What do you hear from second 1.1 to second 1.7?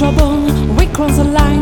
the line.